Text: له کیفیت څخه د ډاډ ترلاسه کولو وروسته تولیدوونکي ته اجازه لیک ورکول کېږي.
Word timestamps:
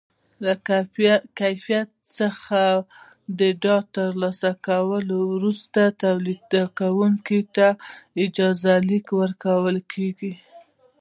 له 0.45 0.53
کیفیت 1.39 1.89
څخه 2.17 2.61
د 3.39 3.41
ډاډ 3.63 3.83
ترلاسه 3.99 4.49
کولو 4.67 5.17
وروسته 5.33 5.81
تولیدوونکي 6.03 7.41
ته 7.55 7.67
اجازه 8.23 8.73
لیک 8.89 9.07
ورکول 9.21 9.75
کېږي. 9.93 10.33